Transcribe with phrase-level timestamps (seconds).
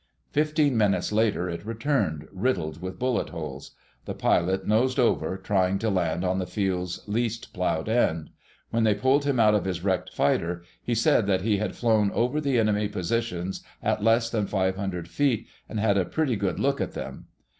[0.31, 3.75] Fifteen minutes later it returned, riddled with bullet holes.
[4.05, 8.31] The pilot nosed over trying to land on the field's least plowed end.
[8.71, 12.09] When they pulled him out of his wrecked fighter he said that he had flown
[12.13, 16.59] over the enemy positions at less than five hundred feet and had a pretty good
[16.59, 17.27] look at them.